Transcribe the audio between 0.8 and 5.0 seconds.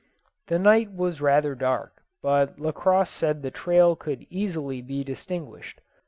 was rather dark, but Lacosse said the trail could easily